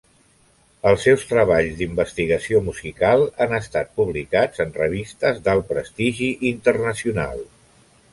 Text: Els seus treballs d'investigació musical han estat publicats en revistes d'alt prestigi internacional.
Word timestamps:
Els 0.91 1.03
seus 1.07 1.25
treballs 1.31 1.75
d'investigació 1.81 2.61
musical 2.69 3.25
han 3.45 3.53
estat 3.57 3.91
publicats 4.01 4.63
en 4.65 4.73
revistes 4.79 5.43
d'alt 5.49 5.69
prestigi 5.73 6.31
internacional. 6.53 7.45